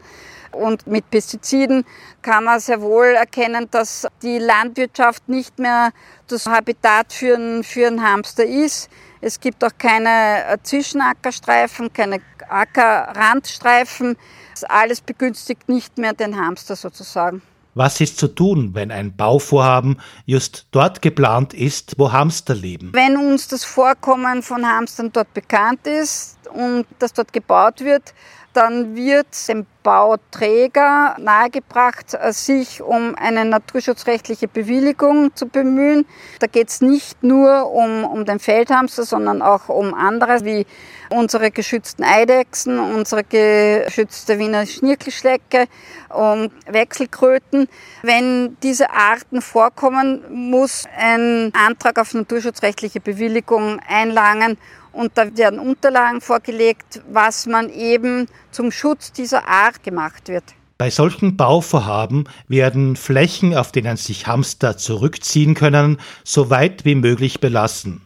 und 0.52 0.86
mit 0.86 1.10
Pestiziden 1.10 1.84
kann 2.22 2.44
man 2.44 2.60
sehr 2.60 2.80
wohl 2.80 3.06
erkennen, 3.06 3.68
dass 3.70 4.06
die 4.22 4.38
Landwirtschaft 4.38 5.28
nicht 5.28 5.58
mehr 5.58 5.90
das 6.26 6.46
Habitat 6.46 7.12
für 7.12 7.34
einen, 7.34 7.64
für 7.64 7.86
einen 7.86 8.02
Hamster 8.02 8.44
ist. 8.44 8.88
Es 9.20 9.40
gibt 9.40 9.64
auch 9.64 9.76
keine 9.76 10.44
äh, 10.46 10.58
Zwischenackerstreifen, 10.62 11.92
keine 11.92 12.20
Ackerrandstreifen. 12.48 14.16
Das 14.52 14.64
alles 14.64 15.00
begünstigt 15.00 15.68
nicht 15.68 15.98
mehr 15.98 16.12
den 16.12 16.36
Hamster 16.36 16.76
sozusagen. 16.76 17.42
Was 17.74 18.00
ist 18.00 18.18
zu 18.18 18.26
tun, 18.26 18.70
wenn 18.74 18.90
ein 18.90 19.14
Bauvorhaben 19.14 20.00
just 20.26 20.66
dort 20.72 21.00
geplant 21.00 21.54
ist, 21.54 21.94
wo 21.96 22.10
Hamster 22.10 22.54
leben? 22.54 22.90
Wenn 22.92 23.16
uns 23.16 23.46
das 23.46 23.64
Vorkommen 23.64 24.42
von 24.42 24.66
Hamstern 24.66 25.12
dort 25.12 25.32
bekannt 25.32 25.86
ist 25.86 26.37
und 26.48 26.86
das 26.98 27.12
dort 27.12 27.32
gebaut 27.32 27.80
wird, 27.84 28.14
dann 28.58 28.96
wird 28.96 29.26
dem 29.48 29.66
Bauträger 29.82 31.16
nahegebracht, 31.18 32.14
äh, 32.14 32.32
sich 32.32 32.82
um 32.82 33.14
eine 33.14 33.44
naturschutzrechtliche 33.44 34.48
Bewilligung 34.48 35.34
zu 35.36 35.46
bemühen. 35.46 36.06
Da 36.40 36.46
geht 36.46 36.68
es 36.68 36.80
nicht 36.80 37.22
nur 37.22 37.70
um, 37.70 38.04
um 38.04 38.24
den 38.24 38.38
Feldhamster, 38.38 39.04
sondern 39.04 39.42
auch 39.42 39.68
um 39.68 39.94
andere 39.94 40.44
wie 40.44 40.66
unsere 41.10 41.50
geschützten 41.50 42.02
Eidechsen, 42.02 42.78
unsere 42.78 43.22
geschützte 43.22 44.38
Wiener 44.38 44.66
Schnirkelschlecke, 44.66 45.66
um 46.08 46.50
Wechselkröten. 46.66 47.68
Wenn 48.02 48.56
diese 48.62 48.90
Arten 48.90 49.40
vorkommen, 49.40 50.24
muss 50.30 50.84
ein 50.98 51.52
Antrag 51.54 51.98
auf 51.98 52.12
naturschutzrechtliche 52.12 53.00
Bewilligung 53.00 53.80
einlangen 53.88 54.58
und 54.92 55.12
da 55.14 55.36
werden 55.36 55.58
Unterlagen 55.58 56.20
vorgelegt, 56.20 57.02
was 57.10 57.46
man 57.46 57.70
eben 57.70 58.26
zum 58.50 58.70
Schutz 58.70 59.12
dieser 59.12 59.48
Art 59.48 59.82
gemacht 59.82 60.28
wird. 60.28 60.44
Bei 60.78 60.90
solchen 60.90 61.36
Bauvorhaben 61.36 62.28
werden 62.46 62.94
Flächen, 62.94 63.52
auf 63.52 63.72
denen 63.72 63.96
sich 63.96 64.28
Hamster 64.28 64.76
zurückziehen 64.76 65.54
können, 65.54 65.98
so 66.22 66.50
weit 66.50 66.84
wie 66.84 66.94
möglich 66.94 67.40
belassen. 67.40 68.02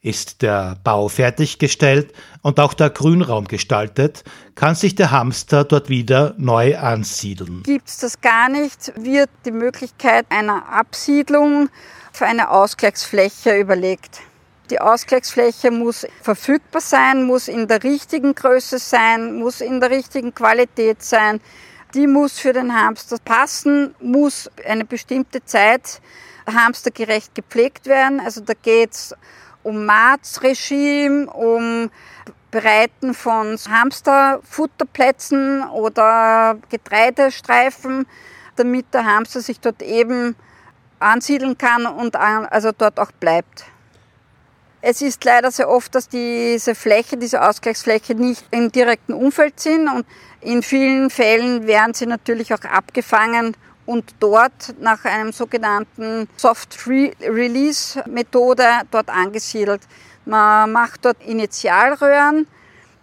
Ist 0.00 0.40
der 0.42 0.78
Bau 0.82 1.08
fertiggestellt 1.08 2.12
und 2.40 2.58
auch 2.58 2.72
der 2.74 2.88
Grünraum 2.90 3.46
gestaltet, 3.46 4.24
kann 4.54 4.74
sich 4.74 4.94
der 4.94 5.10
Hamster 5.10 5.64
dort 5.64 5.90
wieder 5.90 6.34
neu 6.38 6.78
ansiedeln. 6.78 7.62
Gibt 7.62 7.88
es 7.88 7.98
das 7.98 8.20
gar 8.20 8.48
nicht, 8.48 8.92
wird 8.96 9.30
die 9.44 9.52
Möglichkeit 9.52 10.26
einer 10.30 10.66
Absiedlung 10.72 11.68
für 12.10 12.26
eine 12.26 12.50
Ausgleichsfläche 12.50 13.56
überlegt. 13.60 14.22
Die 14.72 14.80
Ausgleichsfläche 14.80 15.70
muss 15.70 16.06
verfügbar 16.22 16.80
sein, 16.80 17.24
muss 17.24 17.46
in 17.46 17.68
der 17.68 17.84
richtigen 17.84 18.34
Größe 18.34 18.78
sein, 18.78 19.34
muss 19.34 19.60
in 19.60 19.80
der 19.80 19.90
richtigen 19.90 20.34
Qualität 20.34 21.02
sein. 21.02 21.42
Die 21.92 22.06
muss 22.06 22.38
für 22.38 22.54
den 22.54 22.74
Hamster 22.74 23.18
passen, 23.22 23.94
muss 24.00 24.50
eine 24.64 24.86
bestimmte 24.86 25.44
Zeit 25.44 26.00
hamstergerecht 26.50 27.34
gepflegt 27.34 27.84
werden. 27.84 28.18
Also 28.18 28.40
da 28.40 28.54
geht 28.54 28.92
es 28.92 29.14
um 29.62 29.84
Marzregime, 29.84 31.26
um 31.26 31.90
Bereiten 32.50 33.12
von 33.12 33.58
Hamsterfutterplätzen 33.68 35.68
oder 35.68 36.56
Getreidestreifen, 36.70 38.06
damit 38.56 38.86
der 38.94 39.04
Hamster 39.04 39.42
sich 39.42 39.60
dort 39.60 39.82
eben 39.82 40.34
ansiedeln 40.98 41.58
kann 41.58 41.84
und 41.84 42.16
also 42.16 42.72
dort 42.72 42.98
auch 42.98 43.12
bleibt. 43.12 43.66
Es 44.84 45.00
ist 45.00 45.22
leider 45.24 45.52
sehr 45.52 45.68
oft, 45.68 45.94
dass 45.94 46.08
diese 46.08 46.74
Fläche, 46.74 47.16
diese 47.16 47.40
Ausgleichsfläche 47.40 48.16
nicht 48.16 48.44
im 48.50 48.72
direkten 48.72 49.12
Umfeld 49.12 49.60
sind 49.60 49.88
und 49.88 50.04
in 50.40 50.64
vielen 50.64 51.08
Fällen 51.08 51.68
werden 51.68 51.94
sie 51.94 52.06
natürlich 52.06 52.52
auch 52.52 52.64
abgefangen 52.64 53.56
und 53.86 54.12
dort 54.18 54.74
nach 54.80 55.04
einem 55.04 55.30
sogenannten 55.30 56.28
Soft 56.36 56.84
Release 56.88 58.02
Methode 58.08 58.66
dort 58.90 59.08
angesiedelt. 59.08 59.82
Man 60.24 60.72
macht 60.72 61.04
dort 61.04 61.22
Initialröhren, 61.24 62.48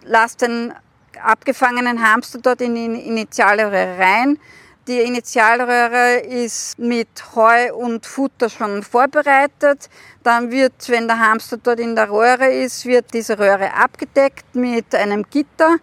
lässt 0.04 0.42
den 0.42 0.74
abgefangenen 1.22 2.06
Hamster 2.06 2.40
dort 2.42 2.60
in 2.60 2.74
die 2.74 3.08
Initialröhre 3.08 3.98
rein. 3.98 4.38
Die 4.88 5.00
Initialröhre 5.02 6.20
ist 6.20 6.78
mit 6.78 7.08
Heu 7.34 7.74
und 7.74 8.06
Futter 8.06 8.48
schon 8.48 8.82
vorbereitet. 8.82 9.90
Dann 10.22 10.50
wird, 10.50 10.88
wenn 10.88 11.06
der 11.06 11.18
Hamster 11.18 11.58
dort 11.58 11.80
in 11.80 11.94
der 11.94 12.10
Röhre 12.10 12.50
ist, 12.50 12.86
wird 12.86 13.12
diese 13.12 13.38
Röhre 13.38 13.74
abgedeckt 13.74 14.54
mit 14.54 14.94
einem 14.94 15.24
Gitter, 15.28 15.76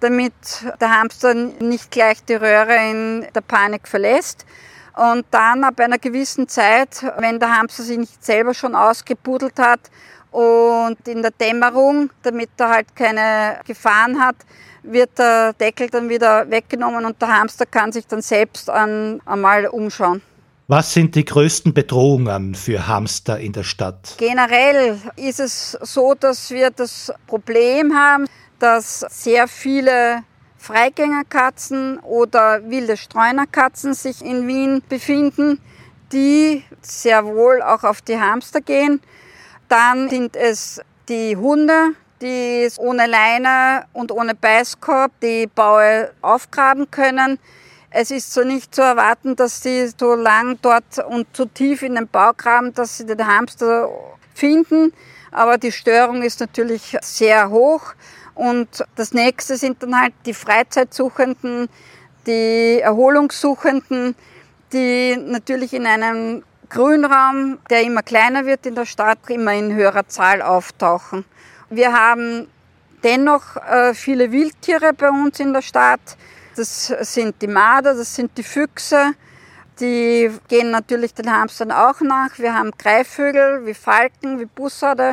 damit 0.00 0.34
der 0.80 1.00
Hamster 1.00 1.34
nicht 1.34 1.92
gleich 1.92 2.24
die 2.24 2.34
Röhre 2.34 2.74
in 2.90 3.26
der 3.32 3.42
Panik 3.42 3.86
verlässt. 3.86 4.44
Und 4.96 5.24
dann 5.30 5.62
ab 5.62 5.78
einer 5.78 5.98
gewissen 5.98 6.48
Zeit, 6.48 7.04
wenn 7.18 7.38
der 7.38 7.56
Hamster 7.56 7.84
sich 7.84 7.96
nicht 7.96 8.24
selber 8.24 8.54
schon 8.54 8.74
ausgebuddelt 8.74 9.58
hat 9.60 9.80
und 10.32 10.96
in 11.06 11.22
der 11.22 11.30
Dämmerung, 11.30 12.10
damit 12.22 12.50
er 12.58 12.70
halt 12.70 12.96
keine 12.96 13.60
Gefahren 13.66 14.20
hat, 14.20 14.36
wird 14.82 15.18
der 15.18 15.52
Deckel 15.52 15.88
dann 15.88 16.08
wieder 16.08 16.50
weggenommen 16.50 17.04
und 17.04 17.20
der 17.22 17.28
Hamster 17.28 17.66
kann 17.66 17.92
sich 17.92 18.06
dann 18.06 18.22
selbst 18.22 18.68
an, 18.68 19.20
einmal 19.24 19.66
umschauen. 19.66 20.22
Was 20.68 20.94
sind 20.94 21.14
die 21.14 21.24
größten 21.24 21.74
Bedrohungen 21.74 22.54
für 22.54 22.86
Hamster 22.86 23.38
in 23.38 23.52
der 23.52 23.62
Stadt? 23.62 24.14
Generell 24.16 24.98
ist 25.16 25.38
es 25.38 25.72
so, 25.82 26.14
dass 26.14 26.50
wir 26.50 26.70
das 26.70 27.12
Problem 27.26 27.94
haben, 27.94 28.26
dass 28.58 29.00
sehr 29.10 29.48
viele 29.48 30.22
Freigängerkatzen 30.56 31.98
oder 31.98 32.70
wilde 32.70 32.96
Streunerkatzen 32.96 33.94
sich 33.94 34.24
in 34.24 34.46
Wien 34.46 34.82
befinden, 34.88 35.60
die 36.12 36.62
sehr 36.80 37.24
wohl 37.26 37.60
auch 37.60 37.82
auf 37.82 38.00
die 38.00 38.18
Hamster 38.18 38.60
gehen. 38.60 39.00
Dann 39.72 40.10
sind 40.10 40.36
es 40.36 40.82
die 41.08 41.34
Hunde, 41.34 41.94
die 42.20 42.68
ohne 42.76 43.06
Leine 43.06 43.86
und 43.94 44.12
ohne 44.12 44.34
Beißkorb 44.34 45.10
die 45.22 45.46
Baue 45.46 46.10
aufgraben 46.20 46.90
können. 46.90 47.38
Es 47.88 48.10
ist 48.10 48.34
so 48.34 48.44
nicht 48.44 48.74
zu 48.74 48.82
erwarten, 48.82 49.34
dass 49.34 49.62
sie 49.62 49.90
so 49.98 50.14
lang 50.14 50.58
dort 50.60 50.98
und 51.08 51.26
so 51.34 51.46
tief 51.46 51.80
in 51.82 51.94
den 51.94 52.06
Bau 52.06 52.32
graben, 52.36 52.74
dass 52.74 52.98
sie 52.98 53.06
den 53.06 53.26
Hamster 53.26 53.88
finden. 54.34 54.92
Aber 55.30 55.56
die 55.56 55.72
Störung 55.72 56.20
ist 56.22 56.40
natürlich 56.40 56.98
sehr 57.00 57.48
hoch. 57.48 57.94
Und 58.34 58.84
das 58.96 59.14
nächste 59.14 59.56
sind 59.56 59.82
dann 59.82 59.98
halt 59.98 60.12
die 60.26 60.34
Freizeitsuchenden, 60.34 61.70
die 62.26 62.78
Erholungssuchenden, 62.82 64.16
die 64.70 65.16
natürlich 65.16 65.72
in 65.72 65.86
einem 65.86 66.42
Grünraum, 66.72 67.58
der 67.68 67.82
immer 67.82 68.02
kleiner 68.02 68.46
wird 68.46 68.64
in 68.64 68.74
der 68.74 68.86
Stadt, 68.86 69.18
immer 69.28 69.52
in 69.52 69.74
höherer 69.74 70.08
Zahl 70.08 70.40
auftauchen. 70.40 71.26
Wir 71.68 71.92
haben 71.92 72.48
dennoch 73.04 73.56
äh, 73.56 73.92
viele 73.92 74.32
Wildtiere 74.32 74.94
bei 74.94 75.10
uns 75.10 75.38
in 75.38 75.52
der 75.52 75.60
Stadt. 75.60 76.16
Das 76.56 76.86
sind 76.86 77.42
die 77.42 77.46
Marder, 77.46 77.94
das 77.94 78.14
sind 78.14 78.38
die 78.38 78.42
Füchse. 78.42 79.12
Die 79.80 80.30
gehen 80.48 80.70
natürlich 80.70 81.12
den 81.12 81.30
Hamstern 81.30 81.72
auch 81.72 82.00
nach. 82.00 82.38
Wir 82.38 82.54
haben 82.54 82.70
Greifvögel 82.78 83.66
wie 83.66 83.74
Falken, 83.74 84.40
wie 84.40 84.46
Bussarde. 84.46 85.12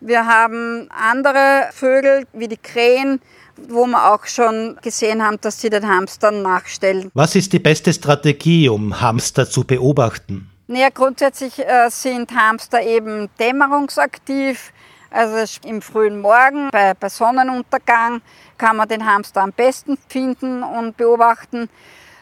Wir 0.00 0.26
haben 0.26 0.88
andere 0.90 1.68
Vögel 1.72 2.26
wie 2.32 2.48
die 2.48 2.56
Krähen, 2.56 3.20
wo 3.68 3.86
wir 3.86 4.12
auch 4.12 4.26
schon 4.26 4.76
gesehen 4.82 5.24
haben, 5.24 5.40
dass 5.40 5.60
sie 5.60 5.70
den 5.70 5.86
Hamstern 5.86 6.42
nachstellen. 6.42 7.10
Was 7.14 7.36
ist 7.36 7.52
die 7.52 7.60
beste 7.60 7.92
Strategie, 7.92 8.68
um 8.68 9.00
Hamster 9.00 9.48
zu 9.48 9.62
beobachten? 9.62 10.50
Naja, 10.68 10.88
grundsätzlich 10.92 11.60
äh, 11.60 11.88
sind 11.90 12.34
Hamster 12.34 12.82
eben 12.82 13.28
dämmerungsaktiv. 13.38 14.72
Also 15.10 15.58
im 15.64 15.80
frühen 15.80 16.20
Morgen 16.20 16.70
bei, 16.72 16.94
bei 16.94 17.08
Sonnenuntergang 17.08 18.20
kann 18.58 18.76
man 18.76 18.88
den 18.88 19.06
Hamster 19.06 19.42
am 19.42 19.52
besten 19.52 19.96
finden 20.08 20.64
und 20.64 20.96
beobachten. 20.96 21.68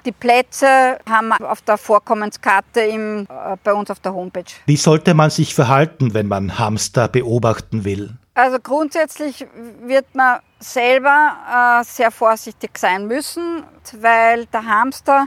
Die 0.04 0.12
Plätze 0.12 0.98
haben 1.08 1.28
wir 1.28 1.50
auf 1.50 1.62
der 1.62 1.78
Vorkommenskarte 1.78 2.80
im, 2.80 3.22
äh, 3.22 3.56
bei 3.64 3.72
uns 3.72 3.90
auf 3.90 4.00
der 4.00 4.12
Homepage. 4.12 4.44
Wie 4.66 4.76
sollte 4.76 5.14
man 5.14 5.30
sich 5.30 5.54
verhalten, 5.54 6.12
wenn 6.12 6.28
man 6.28 6.58
Hamster 6.58 7.08
beobachten 7.08 7.84
will? 7.84 8.10
Also 8.34 8.58
grundsätzlich 8.62 9.46
wird 9.82 10.14
man 10.14 10.40
selber 10.58 11.80
äh, 11.80 11.84
sehr 11.84 12.10
vorsichtig 12.10 12.76
sein 12.76 13.06
müssen, 13.06 13.62
weil 13.98 14.44
der 14.46 14.66
Hamster 14.66 15.26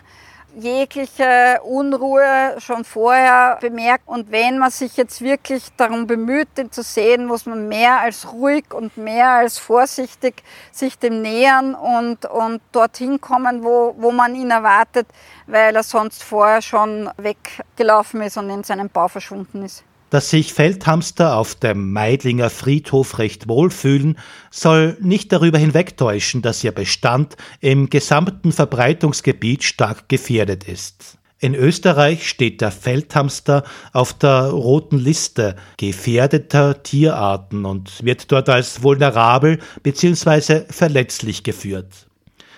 jegliche 0.55 1.59
Unruhe 1.63 2.55
schon 2.59 2.83
vorher 2.83 3.57
bemerkt. 3.61 4.07
Und 4.07 4.31
wenn 4.31 4.57
man 4.57 4.71
sich 4.71 4.97
jetzt 4.97 5.21
wirklich 5.21 5.63
darum 5.77 6.07
bemüht, 6.07 6.47
den 6.57 6.71
zu 6.71 6.83
sehen, 6.83 7.25
muss 7.25 7.45
man 7.45 7.67
mehr 7.67 7.99
als 7.99 8.31
ruhig 8.31 8.73
und 8.73 8.97
mehr 8.97 9.29
als 9.29 9.57
vorsichtig 9.57 10.43
sich 10.71 10.97
dem 10.97 11.21
nähern 11.21 11.75
und, 11.75 12.25
und 12.25 12.61
dorthin 12.71 13.21
kommen, 13.21 13.63
wo, 13.63 13.95
wo 13.97 14.11
man 14.11 14.35
ihn 14.35 14.51
erwartet, 14.51 15.07
weil 15.45 15.75
er 15.75 15.83
sonst 15.83 16.23
vorher 16.23 16.61
schon 16.61 17.09
weggelaufen 17.17 18.21
ist 18.21 18.37
und 18.37 18.49
in 18.49 18.63
seinem 18.63 18.89
Bau 18.89 19.07
verschwunden 19.07 19.63
ist. 19.63 19.83
Dass 20.09 20.29
sich 20.29 20.53
Feldhamster 20.53 21.35
auf 21.35 21.55
dem 21.55 21.91
Meidlinger 21.91 22.49
Friedhof 22.49 23.19
recht 23.19 23.49
wohlfühlen, 23.49 24.17
soll 24.49 24.97
nicht 25.01 25.33
darüber 25.33 25.57
hinwegtäuschen, 25.57 26.41
dass 26.41 26.63
ihr 26.63 26.71
Bestand 26.71 27.35
im 27.59 27.89
gesamten 27.89 28.53
Verbreitungsgebiet 28.53 29.65
stark 29.65 30.07
gefährdet 30.07 30.63
ist. 30.63 31.17
In 31.39 31.53
Österreich 31.53 32.27
steht 32.27 32.61
der 32.61 32.71
Feldhamster 32.71 33.63
auf 33.93 34.13
der 34.13 34.45
roten 34.45 34.97
Liste 34.97 35.55
gefährdeter 35.75 36.81
Tierarten 36.81 37.65
und 37.65 38.03
wird 38.03 38.31
dort 38.31 38.49
als 38.49 38.81
vulnerabel 38.81 39.59
bzw. 39.83 40.63
verletzlich 40.69 41.43
geführt. 41.43 42.06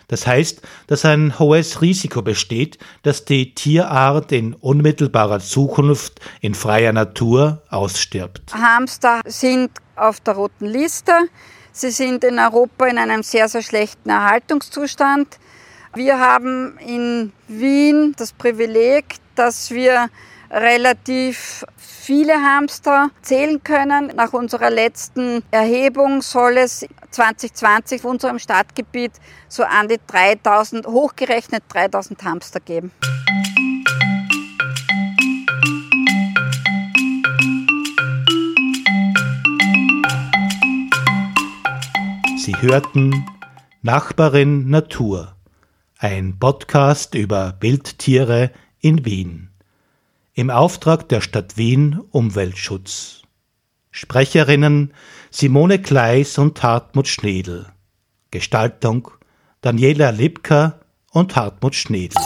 Das 0.09 0.27
heißt, 0.27 0.61
dass 0.87 1.05
ein 1.05 1.39
hohes 1.39 1.81
Risiko 1.81 2.21
besteht, 2.21 2.77
dass 3.03 3.23
die 3.23 3.53
Tierart 3.55 4.31
in 4.33 4.53
unmittelbarer 4.55 5.39
Zukunft 5.39 6.19
in 6.41 6.55
freier 6.55 6.91
Natur 6.91 7.61
ausstirbt. 7.69 8.53
Hamster 8.53 9.21
sind 9.25 9.71
auf 9.95 10.19
der 10.19 10.33
roten 10.33 10.65
Liste. 10.65 11.13
Sie 11.71 11.91
sind 11.91 12.23
in 12.23 12.39
Europa 12.39 12.87
in 12.87 12.97
einem 12.97 13.23
sehr, 13.23 13.47
sehr 13.47 13.61
schlechten 13.61 14.09
Erhaltungszustand. 14.09 15.39
Wir 15.93 16.19
haben 16.19 16.77
in 16.79 17.31
Wien 17.47 18.13
das 18.17 18.33
Privileg, 18.33 19.15
dass 19.35 19.71
wir 19.71 20.09
relativ 20.49 21.63
viele 21.77 22.33
Hamster 22.33 23.11
zählen 23.21 23.63
können. 23.63 24.11
Nach 24.15 24.33
unserer 24.33 24.69
letzten 24.69 25.43
Erhebung 25.51 26.21
soll 26.21 26.57
es 26.57 26.85
2020 27.11 28.03
in 28.03 28.09
unserem 28.09 28.39
Stadtgebiet 28.39 29.13
so 29.47 29.63
an 29.63 29.87
die 29.87 29.99
3000, 30.07 30.87
hochgerechnet 30.87 31.63
3000 31.69 32.23
Hamster 32.23 32.59
geben. 32.59 32.91
Sie 42.37 42.55
hörten 42.61 43.25
Nachbarin 43.83 44.69
Natur, 44.69 45.35
ein 45.99 46.39
Podcast 46.39 47.13
über 47.13 47.55
Wildtiere 47.59 48.51
in 48.81 49.05
Wien. 49.05 49.49
Im 50.39 50.49
Auftrag 50.49 51.09
der 51.09 51.19
Stadt 51.19 51.57
Wien 51.57 51.99
Umweltschutz. 52.11 53.23
Sprecherinnen 53.91 54.93
Simone 55.31 55.81
Kleis 55.81 56.37
und 56.37 56.63
Hartmut 56.63 57.09
Schnedel. 57.09 57.65
Gestaltung 58.31 59.11
Daniela 59.59 60.11
Lipka 60.11 60.79
und 61.11 61.35
Hartmut 61.35 61.75
Schnedel. 61.75 62.23